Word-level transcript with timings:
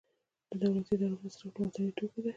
د 0.49 0.51
دولتي 0.61 0.91
ادارو 0.95 1.17
مصرف 1.23 1.51
له 1.59 1.63
وطني 1.67 1.91
توکو 1.97 2.19
دی 2.23 2.29